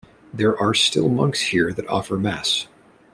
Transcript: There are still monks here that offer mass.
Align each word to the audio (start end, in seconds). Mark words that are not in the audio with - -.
There 0.33 0.59
are 0.59 0.73
still 0.73 1.09
monks 1.09 1.39
here 1.41 1.71
that 1.73 1.87
offer 1.87 2.17
mass. 2.17 2.65